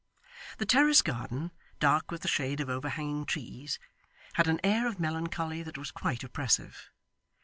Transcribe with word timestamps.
The 0.57 0.65
terrace 0.65 1.03
garden, 1.03 1.51
dark 1.79 2.09
with 2.09 2.23
the 2.23 2.27
shade 2.27 2.59
of 2.59 2.69
overhanging 2.71 3.27
trees, 3.27 3.77
had 4.33 4.47
an 4.47 4.59
air 4.63 4.87
of 4.87 4.99
melancholy 4.99 5.61
that 5.61 5.77
was 5.77 5.91
quite 5.91 6.23
oppressive. 6.23 6.89